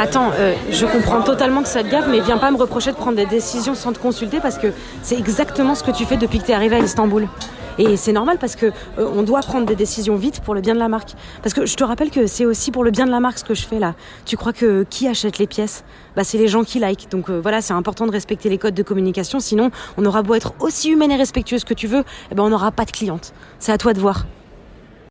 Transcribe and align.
Attends, 0.00 0.30
euh, 0.38 0.54
je 0.70 0.86
comprends 0.86 1.22
totalement 1.22 1.60
que 1.60 1.66
ça 1.68 1.82
te 1.82 1.88
gave, 1.88 2.08
mais 2.08 2.20
viens 2.20 2.38
pas 2.38 2.52
me 2.52 2.56
reprocher 2.56 2.92
de 2.92 2.96
prendre 2.96 3.16
des 3.16 3.26
décisions 3.26 3.74
sans 3.74 3.92
te 3.92 3.98
consulter 3.98 4.38
parce 4.38 4.56
que 4.56 4.68
c'est 5.02 5.18
exactement 5.18 5.74
ce 5.74 5.82
que 5.82 5.90
tu 5.90 6.04
fais 6.04 6.16
depuis 6.16 6.38
que 6.38 6.44
tu 6.44 6.52
es 6.52 6.54
arrivé 6.54 6.76
à 6.76 6.78
Istanbul. 6.78 7.26
Et 7.78 7.96
c'est 7.96 8.12
normal 8.12 8.38
parce 8.38 8.54
que 8.54 8.66
euh, 8.66 9.10
on 9.12 9.24
doit 9.24 9.40
prendre 9.40 9.66
des 9.66 9.74
décisions 9.74 10.14
vite 10.14 10.38
pour 10.38 10.54
le 10.54 10.60
bien 10.60 10.74
de 10.74 10.78
la 10.78 10.86
marque. 10.86 11.14
Parce 11.42 11.52
que 11.52 11.66
je 11.66 11.74
te 11.74 11.82
rappelle 11.82 12.10
que 12.10 12.28
c'est 12.28 12.44
aussi 12.44 12.70
pour 12.70 12.84
le 12.84 12.92
bien 12.92 13.06
de 13.06 13.10
la 13.10 13.18
marque 13.18 13.40
ce 13.40 13.44
que 13.44 13.54
je 13.54 13.66
fais 13.66 13.80
là. 13.80 13.96
Tu 14.24 14.36
crois 14.36 14.52
que 14.52 14.86
qui 14.88 15.08
achète 15.08 15.38
les 15.38 15.48
pièces? 15.48 15.82
Bah 16.14 16.22
c'est 16.22 16.38
les 16.38 16.46
gens 16.46 16.62
qui 16.62 16.78
like. 16.78 17.10
Donc 17.10 17.28
euh, 17.28 17.40
voilà, 17.40 17.60
c'est 17.60 17.74
important 17.74 18.06
de 18.06 18.12
respecter 18.12 18.48
les 18.48 18.58
codes 18.58 18.74
de 18.74 18.84
communication. 18.84 19.40
Sinon, 19.40 19.72
on 19.96 20.06
aura 20.06 20.22
beau 20.22 20.34
être 20.34 20.52
aussi 20.60 20.90
humaine 20.90 21.10
et 21.10 21.16
respectueuse 21.16 21.64
que 21.64 21.74
tu 21.74 21.88
veux, 21.88 22.04
eh 22.30 22.36
ben 22.36 22.44
on 22.44 22.50
n'aura 22.50 22.70
pas 22.70 22.84
de 22.84 22.92
cliente. 22.92 23.32
C'est 23.58 23.72
à 23.72 23.78
toi 23.78 23.94
de 23.94 24.00
voir. 24.00 24.26